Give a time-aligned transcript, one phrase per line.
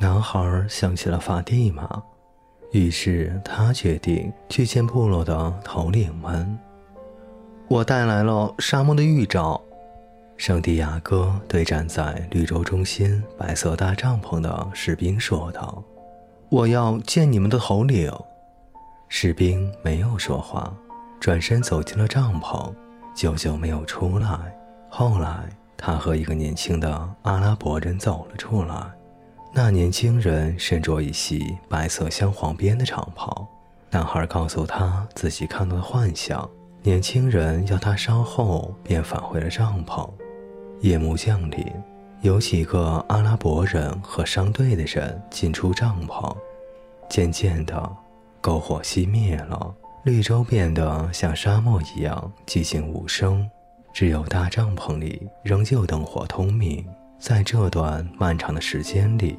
[0.00, 2.00] 男孩想起了法蒂玛，
[2.70, 6.56] 于是他决定去见部落的头领们。
[7.66, 9.60] 我带来了沙漠的预兆。
[10.36, 15.82] 圣地亚哥对站在绿洲中心白色大帐篷的士兵说道
[16.48, 18.12] ：“我要见你们的头领。”
[19.10, 20.72] 士兵没有说话，
[21.18, 22.72] 转身走进了帐篷，
[23.16, 24.56] 久久没有出来。
[24.88, 28.76] 后来，他和一个年轻的阿拉伯人走了出来。
[29.52, 33.46] 那年轻人身着一袭白色镶黄边的长袍。
[33.90, 36.48] 男孩告诉他自己看到的幻象。
[36.80, 40.08] 年轻人要他稍后便返回了帐篷。
[40.80, 41.66] 夜幕降临，
[42.22, 46.34] 有几个阿拉伯人和商队的人进出帐篷。
[47.08, 47.96] 渐渐的，
[48.40, 49.74] 篝火熄灭了，
[50.04, 53.50] 绿洲变得像沙漠一样寂静无声，
[53.92, 56.86] 只有大帐篷里仍旧灯火通明。
[57.18, 59.36] 在这段漫长的时间里，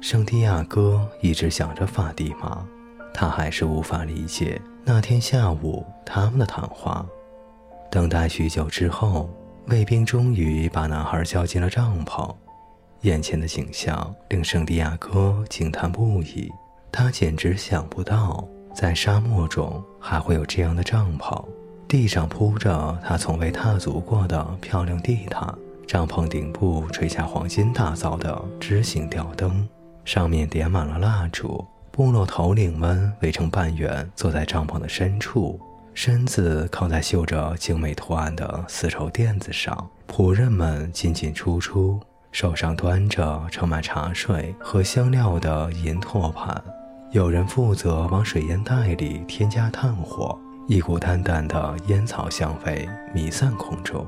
[0.00, 2.64] 圣地亚哥一直想着法蒂玛，
[3.12, 7.04] 他还是无法理解那天下午他们的谈话。
[7.90, 9.28] 等待许久之后。
[9.68, 12.34] 卫兵终于把男孩叫进了帐篷，
[13.02, 16.50] 眼前的景象令圣地亚哥惊叹不已。
[16.90, 18.44] 他简直想不到，
[18.74, 21.40] 在沙漠中还会有这样的帐篷。
[21.86, 29.68] 地上铺着他从未踏足过的漂亮地毯，帐篷顶部垂下黄金打造的枝形吊灯，
[30.04, 31.64] 上面点满了蜡烛。
[31.90, 35.60] 部落头领们围成半圆，坐在帐篷的深处。
[35.92, 46.64] 身子靠在绣着精美图案的丝绸垫子上，仆人们进进出出，手上端着盛满茶水和香料的银托盘。
[47.10, 54.06] 有人负责往水烟袋里添加炭火，一股淡淡的烟草香味弥散空中。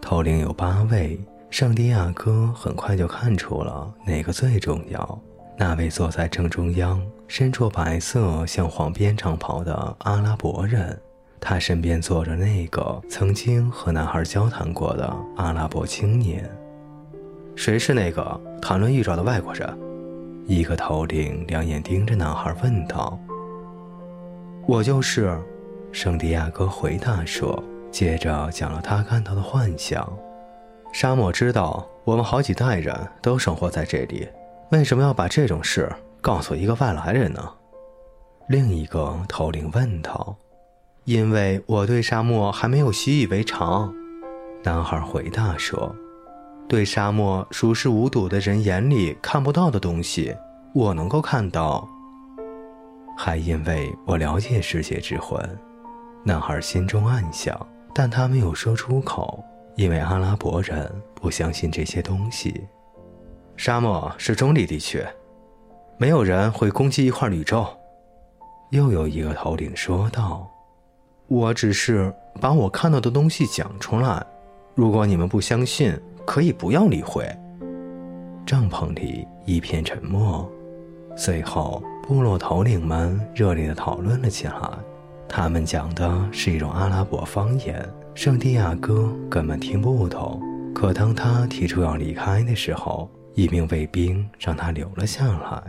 [0.00, 1.18] 头领有八位，
[1.50, 5.18] 圣地亚哥很快就看出了哪个最重要。
[5.56, 10.98] 那位坐在正中央、身着白色镶黄边长袍的阿拉伯人。
[11.38, 16.50] 他身边坐着那个曾经和男孩交谈过的阿拉伯青年。
[17.56, 19.78] 谁是那个谈论预兆的外国人？
[20.46, 23.18] 一个头领两眼盯着男孩问道。
[24.66, 25.38] 我就是，
[25.92, 30.06] 圣地亚哥回答说，接着讲了他看到的幻象。
[30.92, 34.28] 沙漠知道我们好几代人都生活在这里，
[34.70, 35.90] 为什么要把这种事
[36.20, 37.48] 告诉一个外来人呢？
[38.48, 40.36] 另一个头领问道。
[41.04, 43.92] 因为我对沙漠还没有习以为常，
[44.62, 45.94] 男孩回答说
[46.68, 50.36] ：“对沙漠熟视无睹的人眼里看不到的东西，
[50.74, 51.88] 我能够看到。
[53.16, 55.40] 还因为我了解世界之魂。”
[56.22, 57.58] 男孩心中暗想，
[58.02, 59.44] 但他没有说出口，
[59.76, 62.66] 因为阿拉伯人不相信这些东西。
[63.58, 65.04] 沙漠是中立地区，
[65.98, 67.62] 没有人会攻击一块绿洲。
[68.70, 70.50] 又有一个头领说道。
[71.28, 74.24] 我只是把我看到的东西讲出来，
[74.74, 75.94] 如果你们不相信，
[76.24, 77.30] 可以不要理会。
[78.46, 80.50] 帐篷里一片沉默，
[81.14, 84.54] 随后部落头领们热烈地讨论了起来。
[85.32, 90.42] 他们讲的是一种阿拉伯方言，圣地亚哥根本听不懂。
[90.74, 95.62] 可当他提出要离开的时候，一名卫兵让他留了下来。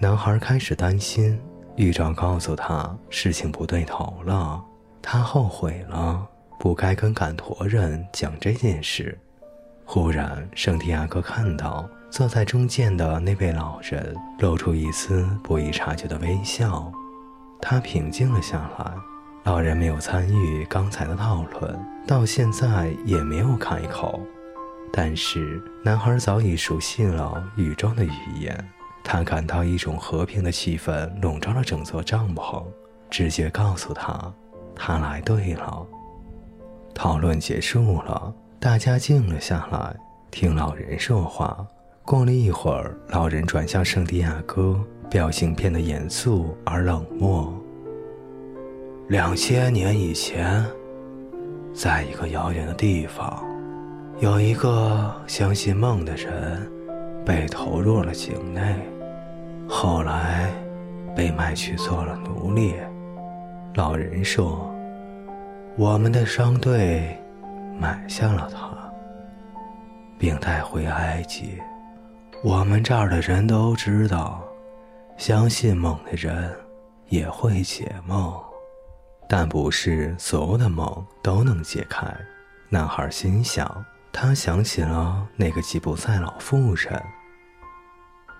[0.00, 1.40] 男孩开始担心，
[1.76, 4.60] 预兆告诉他事情不对头了。
[5.00, 6.26] 他后悔了，
[6.58, 9.16] 不该跟赶驼人讲这件事。
[9.84, 16.92] 忽然，圣地亚哥看到坐在中间的那位老人露出一丝不易察觉的微笑，
[17.60, 18.92] 他平静了下来。
[19.44, 24.20] 老人没有参与刚才的讨论，到现在也没有开口。
[24.92, 28.68] 但是，男孩早已熟悉了宇宙的语言，
[29.04, 32.64] 他感到一种和平的气氛笼罩了整座帐篷，
[33.08, 34.32] 直觉告诉他。
[34.74, 35.86] 他来对了。
[36.94, 39.94] 讨论结束了，大家静了下来，
[40.30, 41.66] 听老人说话。
[42.04, 44.80] 过了一会儿，老人转向圣地亚哥，
[45.10, 47.52] 表情变得严肃而冷漠。
[49.08, 50.64] 两千年以前，
[51.72, 53.44] 在一个遥远的地方，
[54.18, 56.66] 有一个相信梦的人，
[57.24, 58.74] 被投入了井内，
[59.68, 60.50] 后来
[61.14, 62.74] 被卖去做了奴隶。
[63.74, 64.68] 老人说
[65.76, 67.16] ：“我们的商队
[67.78, 68.68] 买下了他，
[70.18, 71.58] 并带回埃及。
[72.42, 74.42] 我们这儿的人都知道，
[75.16, 76.54] 相信梦的人
[77.08, 78.32] 也会解梦，
[79.28, 82.06] 但不是所有的梦都能解开。”
[82.68, 87.02] 男孩心想，他想起了那个吉普赛老妇人。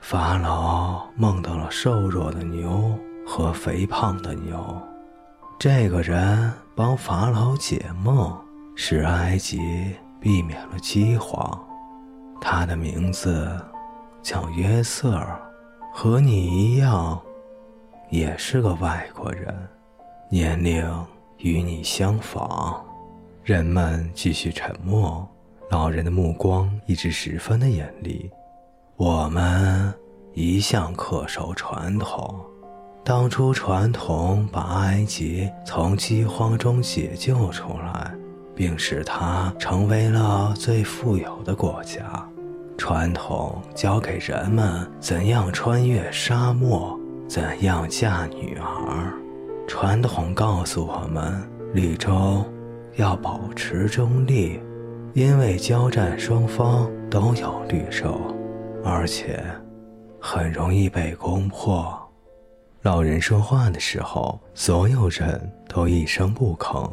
[0.00, 4.80] 法老梦到了瘦弱的牛和肥胖的牛，
[5.58, 8.36] 这个人帮法老解梦，
[8.76, 11.66] 使埃及避免了饥荒。
[12.40, 13.60] 他的名字
[14.22, 15.40] 叫约瑟尔，
[15.94, 17.20] 和你一样，
[18.08, 19.54] 也是个外国人，
[20.30, 20.84] 年龄
[21.36, 22.82] 与你相仿。
[23.44, 25.28] 人们继续沉默，
[25.70, 28.30] 老人的目光一直十分的严厉。
[28.96, 29.92] 我们
[30.32, 32.40] 一向恪守传统。
[33.04, 38.10] 当初传统把埃及从饥荒中解救出来，
[38.54, 42.26] 并使它成为了最富有的国家。
[42.82, 46.98] 传统教给人们怎样穿越沙漠，
[47.28, 49.14] 怎样嫁女儿。
[49.68, 52.44] 传统告诉我们，绿洲
[52.96, 54.60] 要保持中立，
[55.14, 58.20] 因为交战双方都有绿洲。
[58.84, 59.40] 而且，
[60.20, 61.96] 很容易被攻破。
[62.80, 66.90] 老人说话的时候，所有人都一声不吭。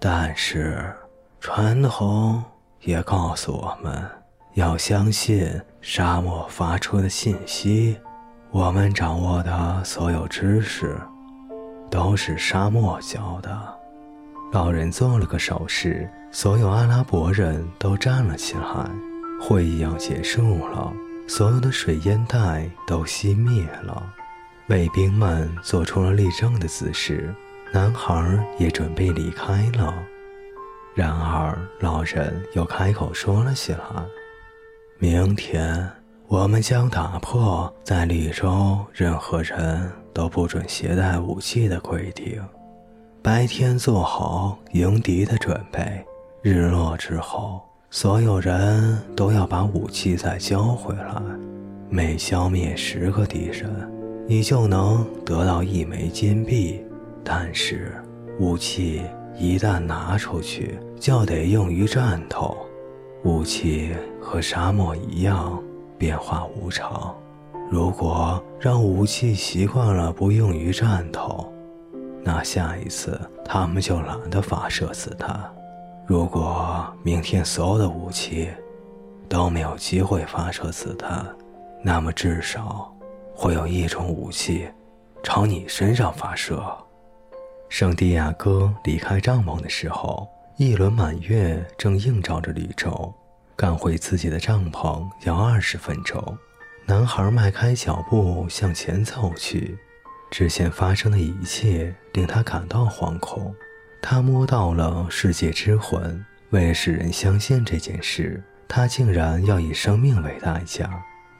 [0.00, 0.92] 但是，
[1.38, 2.42] 传统
[2.80, 4.04] 也告诉我们，
[4.54, 7.96] 要相信沙漠发出的信息。
[8.50, 10.96] 我们掌握的所有知识，
[11.90, 13.50] 都是沙漠教的。
[14.52, 18.90] 老人做了个手势，所有阿拉伯人都站了起来。
[19.40, 20.92] 会议要结束了。
[21.26, 24.02] 所有的水烟袋都熄灭了，
[24.68, 27.34] 卫兵们做出了立正的姿势，
[27.72, 29.94] 男孩也准备离开了。
[30.94, 33.80] 然而，老人又开口说了起来
[34.98, 35.90] ：“明天，
[36.28, 42.40] 我们将打破在绿洲任何人都不准携带武器的规定。
[43.22, 46.04] 白天做好迎敌的准备，
[46.42, 47.60] 日落之后。”
[47.90, 51.22] 所有人都要把武器再交回来。
[51.88, 53.70] 每消灭十个敌人，
[54.26, 56.84] 你就能得到一枚金币。
[57.22, 57.92] 但是，
[58.40, 59.02] 武器
[59.38, 62.56] 一旦拿出去，就得用于战斗。
[63.24, 65.58] 武器和沙漠一样，
[65.96, 67.16] 变化无常。
[67.70, 71.50] 如果让武器习惯了不用于战斗，
[72.22, 75.40] 那下一次他们就懒得发射子弹。
[76.04, 78.50] 如果明天所有的武器
[79.26, 81.24] 都没有机会发射子弹，
[81.82, 82.94] 那么至少
[83.34, 84.68] 会有一种武器
[85.22, 86.62] 朝你身上发射。
[87.70, 93.12] 圣地亚哥离开帐篷的时候，一轮满月正映照着绿洲。
[93.56, 96.38] 赶回自己的帐篷要二十分钟。
[96.86, 99.76] 男孩迈开脚步向前走去，
[100.30, 103.52] 之前发生的一切令他感到惶恐。
[104.00, 110.88] 他摸到了世界之魂，为了使人相信这件事，他竟然要以生命为代价。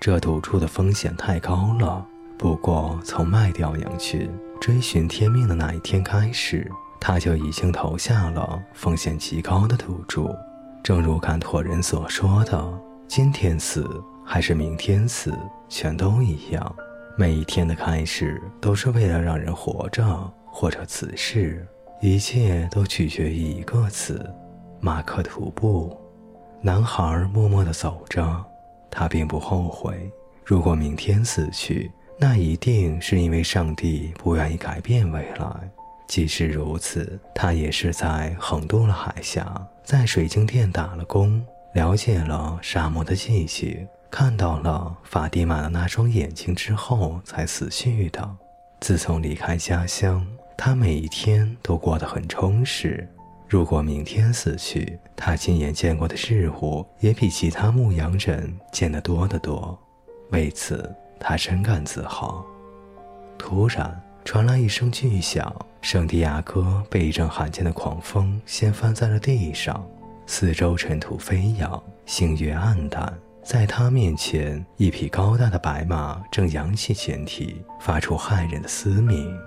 [0.00, 2.04] 这赌注的风险太高了。
[2.36, 4.28] 不过，从卖掉羊群、
[4.60, 6.68] 追寻天命的那一天开始，
[7.06, 10.34] 他就已经投下了风险极高的赌注。
[10.82, 13.86] 正如坎托人所说的：“今天死
[14.24, 15.30] 还是明天死，
[15.68, 16.74] 全都一样。
[17.14, 21.68] 每一天的开始都是为了让人活着，或者此事。”
[22.00, 24.26] 一切都取决于一个词：
[24.80, 25.94] 马克吐布。
[26.62, 28.42] 男孩默默地走着，
[28.90, 30.10] 他并不后悔。
[30.42, 35.70] 如果明天死去，那一定是因为上帝不愿意改变未来。
[36.06, 48.36] 即使如此，他也是在横渡了海峡，在水晶店打了工，了解了沙漠的季节，看到了法蒂玛的那双眼睛之后才死去的。
[48.80, 50.26] 自从离开家乡。
[50.56, 53.06] 他每一天都过得很充实。
[53.48, 59.76] 如果明天死去，他亲眼见过的事物也比其他牧羊人见得多得多。
[60.30, 62.46] 为此，他深感自豪。
[63.36, 69.86] 突然传来一声巨响，圣地亚哥被一阵罕见的狂风掀翻在了地上，
[70.26, 73.12] 四周尘土飞扬，星月暗淡。
[73.44, 79.38] 在他面前，一匹高大的白马正扬起前蹄，发出骇人的嘶鸣。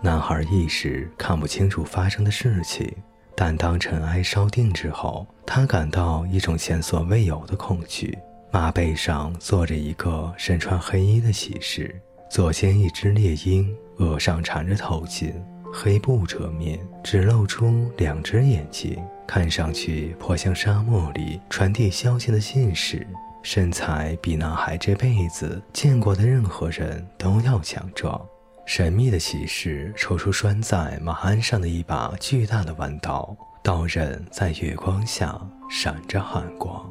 [0.00, 2.88] 男孩一时看不清楚发生的事情，
[3.34, 8.16] 但当尘埃稍定之后，他感到一种前所未有的恐惧。
[8.52, 12.00] 马背上坐着一个身穿黑衣的骑士，
[12.32, 15.34] 左肩一只猎鹰，额上缠着头巾，
[15.70, 23.06] 黑布遮面，只露出两只眼睛，看上去颇像沙漠里传递消息的信使。
[23.42, 28.18] 身材比男孩这辈子见过的任何人都要强壮。
[28.64, 36.90] 神秘的骑士抽出拴在马鞍上的一把巨大的弯刀，刀刃在月光下闪着寒光。